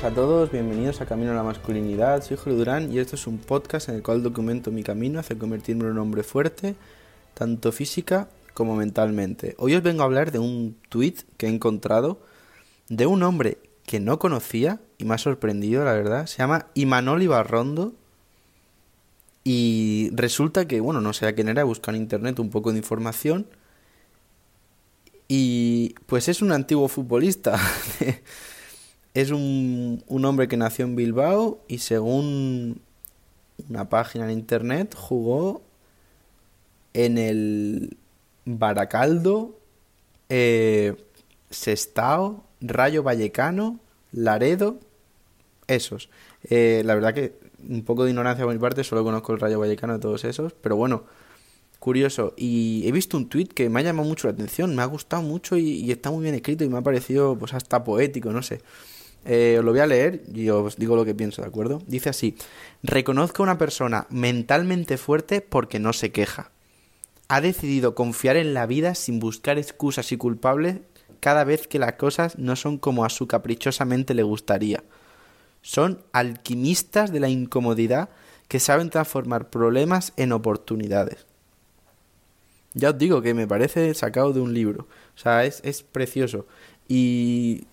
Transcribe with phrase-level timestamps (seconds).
[0.00, 2.22] buenas a todos, bienvenidos a Camino a la Masculinidad.
[2.22, 5.36] Soy Julio Durán y esto es un podcast en el cual documento mi camino hacia
[5.36, 6.76] convertirme en un hombre fuerte,
[7.34, 9.56] tanto física como mentalmente.
[9.58, 12.20] Hoy os vengo a hablar de un tweet que he encontrado
[12.88, 16.26] de un hombre que no conocía y me ha sorprendido, la verdad.
[16.26, 17.92] Se llama Imanol Ibarrondo
[19.42, 22.78] y resulta que, bueno, no sé a quién era, buscar en internet un poco de
[22.78, 23.46] información
[25.26, 27.58] y pues es un antiguo futbolista.
[29.20, 32.80] es un, un, hombre que nació en Bilbao y según
[33.68, 35.62] una página en internet jugó
[36.94, 37.96] en el
[38.44, 39.58] Baracaldo,
[40.28, 40.94] eh,
[41.50, 43.80] Sestao, Rayo Vallecano,
[44.12, 44.78] Laredo,
[45.66, 46.08] esos.
[46.44, 49.58] Eh, la verdad que un poco de ignorancia por mi parte, solo conozco el Rayo
[49.58, 51.04] Vallecano de todos esos, pero bueno,
[51.78, 52.34] curioso.
[52.36, 55.22] Y he visto un tweet que me ha llamado mucho la atención, me ha gustado
[55.22, 58.60] mucho y, está muy bien escrito y me ha parecido pues hasta poético, no sé.
[59.24, 61.82] Eh, os lo voy a leer y os digo lo que pienso, ¿de acuerdo?
[61.86, 62.36] Dice así,
[62.82, 66.50] reconozco a una persona mentalmente fuerte porque no se queja.
[67.28, 70.78] Ha decidido confiar en la vida sin buscar excusas y culpables
[71.20, 74.82] cada vez que las cosas no son como a su caprichosamente le gustaría.
[75.60, 78.08] Son alquimistas de la incomodidad
[78.46, 81.26] que saben transformar problemas en oportunidades.
[82.74, 84.86] Ya os digo que me parece sacado de un libro.
[85.14, 86.46] O sea, es, es precioso.
[86.86, 87.66] Y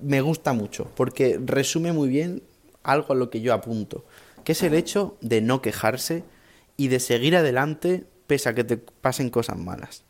[0.00, 2.42] me gusta mucho, porque resume muy bien
[2.82, 4.04] algo a lo que yo apunto,
[4.44, 6.24] que es el hecho de no quejarse
[6.76, 10.04] y de seguir adelante pese a que te pasen cosas malas.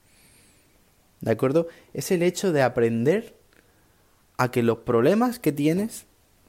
[1.20, 1.68] ¿De acuerdo?
[1.94, 3.36] Es el hecho de aprender
[4.36, 6.06] a que los problemas que tienes,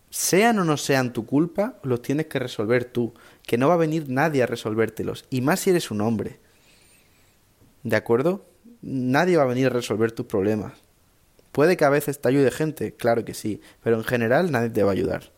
[0.09, 3.13] sean o no sean tu culpa, los tienes que resolver tú,
[3.45, 6.39] que no va a venir nadie a resolvértelos, y más si eres un hombre.
[7.83, 8.45] ¿De acuerdo?
[8.81, 10.73] Nadie va a venir a resolver tus problemas.
[11.57, 14.83] Puede que a veces te ayude gente, claro que sí, pero en general nadie te
[14.83, 15.31] va a ayudar.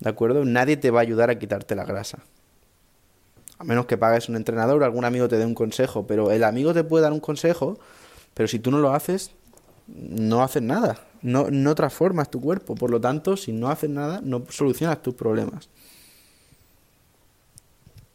[0.00, 0.44] ¿De acuerdo?
[0.44, 2.18] Nadie te va a ayudar a quitarte la grasa.
[3.56, 6.44] A menos que pagues un entrenador o algún amigo te dé un consejo, pero el
[6.44, 7.78] amigo te puede dar un consejo,
[8.34, 9.30] pero si tú no lo haces,
[9.86, 10.98] no haces nada.
[11.22, 12.74] No, no transformas tu cuerpo.
[12.74, 15.70] Por lo tanto, si no haces nada, no solucionas tus problemas.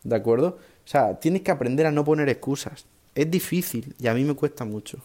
[0.04, 0.60] ¿De acuerdo?
[0.86, 2.86] O sea, tienes que aprender a no poner excusas.
[3.16, 5.04] Es difícil y a mí me cuesta mucho.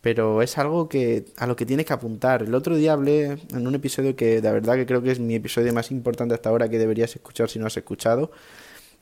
[0.00, 2.42] Pero es algo que a lo que tienes que apuntar.
[2.42, 5.34] El otro día hablé en un episodio que de verdad que creo que es mi
[5.34, 8.30] episodio más importante hasta ahora que deberías escuchar si no has escuchado,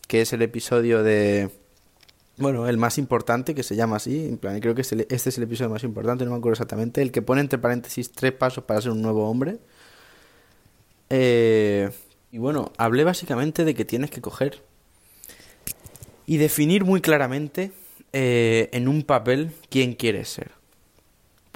[0.09, 1.51] que es el episodio de
[2.39, 5.45] bueno, el más importante, que se llama así, en plan, creo que este es el
[5.45, 8.81] episodio más importante, no me acuerdo exactamente, el que pone entre paréntesis tres pasos para
[8.81, 9.59] ser un nuevo hombre.
[11.09, 11.91] Eh,
[12.33, 14.63] y bueno, hablé básicamente de que tienes que coger
[16.27, 17.73] y definir muy claramente
[18.13, 20.51] eh, en un papel quién quieres ser.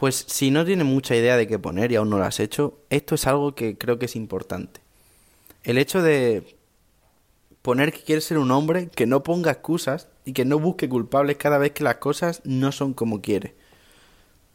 [0.01, 2.79] Pues si no tienes mucha idea de qué poner y aún no lo has hecho,
[2.89, 4.81] esto es algo que creo que es importante.
[5.63, 6.57] El hecho de
[7.61, 11.37] poner que quieres ser un hombre que no ponga excusas y que no busque culpables
[11.37, 13.55] cada vez que las cosas no son como quiere.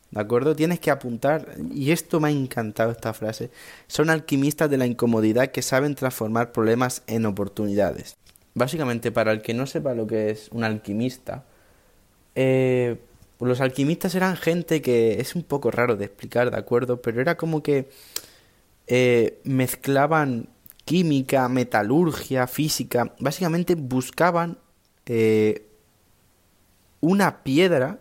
[0.10, 0.56] ¿De acuerdo?
[0.56, 3.52] Tienes que apuntar, y esto me ha encantado esta frase,
[3.86, 8.18] son alquimistas de la incomodidad que saben transformar problemas en oportunidades.
[8.56, 11.46] Básicamente, para el que no sepa lo que es un alquimista,
[12.34, 12.98] eh,
[13.40, 17.02] los alquimistas eran gente que es un poco raro de explicar, ¿de acuerdo?
[17.02, 17.90] Pero era como que
[18.88, 20.50] eh, mezclaban
[20.86, 23.14] química, metalurgia, física.
[23.20, 24.58] Básicamente buscaban
[25.06, 25.68] eh,
[27.02, 28.00] una piedra,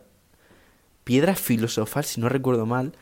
[1.02, 2.92] piedra filosofal, si no recuerdo mal,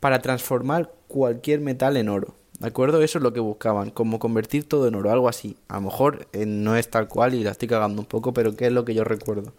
[0.00, 2.34] para transformar cualquier metal en oro.
[2.58, 3.02] ¿De acuerdo?
[3.02, 5.56] Eso es lo que buscaban, como convertir todo en oro, algo así.
[5.68, 8.54] A lo mejor eh, no es tal cual y la estoy cagando un poco, pero
[8.56, 9.52] ¿qué es lo que yo recuerdo?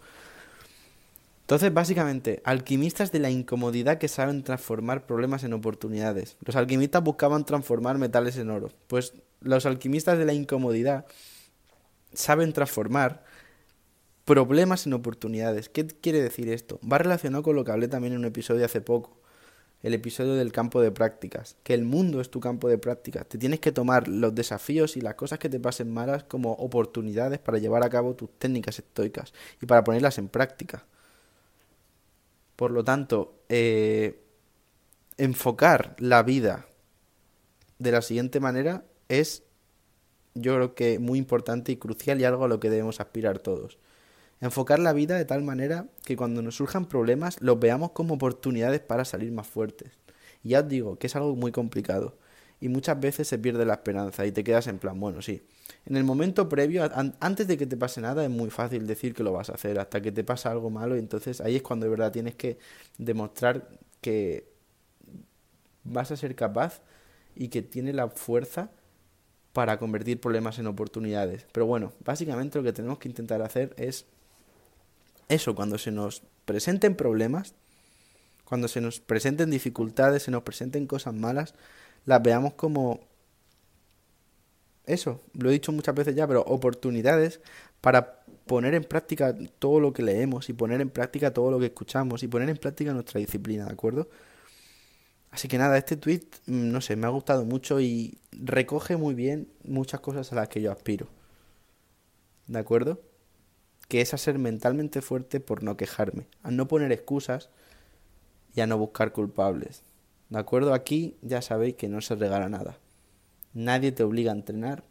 [1.46, 6.36] Entonces, básicamente, alquimistas de la incomodidad que saben transformar problemas en oportunidades.
[6.44, 8.72] Los alquimistas buscaban transformar metales en oro.
[8.88, 11.06] Pues los alquimistas de la incomodidad
[12.12, 13.22] saben transformar
[14.24, 15.68] problemas en oportunidades.
[15.68, 16.80] ¿Qué quiere decir esto?
[16.80, 19.16] Va relacionado con lo que hablé también en un episodio hace poco
[19.84, 23.28] el episodio del campo de prácticas, que el mundo es tu campo de prácticas.
[23.28, 27.38] Te tienes que tomar los desafíos y las cosas que te pasen malas como oportunidades
[27.38, 29.32] para llevar a cabo tus técnicas estoicas
[29.62, 30.84] y para ponerlas en práctica.
[32.56, 34.22] Por lo tanto, eh,
[35.18, 36.66] enfocar la vida
[37.78, 39.42] de la siguiente manera es,
[40.34, 43.78] yo creo que muy importante y crucial y algo a lo que debemos aspirar todos.
[44.40, 48.80] Enfocar la vida de tal manera que cuando nos surjan problemas los veamos como oportunidades
[48.80, 49.92] para salir más fuertes.
[50.42, 52.16] Y ya os digo que es algo muy complicado.
[52.60, 55.42] Y muchas veces se pierde la esperanza y te quedas en plan, bueno, sí.
[55.84, 56.88] En el momento previo,
[57.20, 59.78] antes de que te pase nada, es muy fácil decir que lo vas a hacer.
[59.78, 62.58] Hasta que te pasa algo malo y entonces ahí es cuando de verdad tienes que
[62.98, 63.68] demostrar
[64.00, 64.48] que
[65.84, 66.80] vas a ser capaz
[67.34, 68.70] y que tiene la fuerza
[69.52, 71.46] para convertir problemas en oportunidades.
[71.52, 74.06] Pero bueno, básicamente lo que tenemos que intentar hacer es
[75.28, 77.54] eso, cuando se nos presenten problemas,
[78.44, 81.54] cuando se nos presenten dificultades, se nos presenten cosas malas,
[82.06, 83.00] las veamos como
[84.86, 87.40] eso, lo he dicho muchas veces ya, pero oportunidades
[87.80, 91.66] para poner en práctica todo lo que leemos y poner en práctica todo lo que
[91.66, 94.08] escuchamos y poner en práctica nuestra disciplina, ¿de acuerdo?
[95.30, 99.14] Así que nada, este tweet, mm, no sé, me ha gustado mucho y recoge muy
[99.14, 101.08] bien muchas cosas a las que yo aspiro.
[102.46, 103.02] ¿De acuerdo?
[103.88, 107.50] Que es a ser mentalmente fuerte por no quejarme, a no poner excusas
[108.54, 109.82] y a no buscar culpables.
[110.28, 110.74] ¿De acuerdo?
[110.74, 112.78] Aquí ya sabéis que no se regala nada.
[113.54, 114.84] Nadie te obliga a entrenar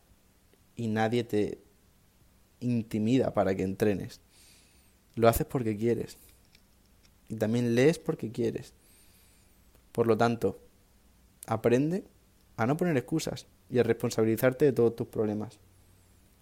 [0.75, 1.59] y nadie te
[2.59, 4.21] intimida para que entrenes.
[5.15, 6.17] Lo haces porque quieres.
[7.27, 8.73] Y también lees porque quieres.
[9.91, 10.59] Por lo tanto,
[11.47, 12.03] aprende
[12.57, 15.59] a no poner excusas y a responsabilizarte de todos tus problemas.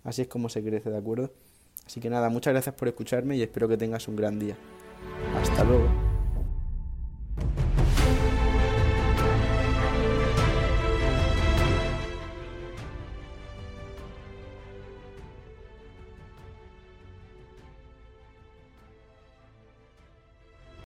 [0.04, 1.34] Así es como se crece, ¿de acuerdo?
[1.86, 4.58] Así que nada, muchas gracias por escucharme y espero que tengas un gran día.
[5.36, 6.13] Hasta luego.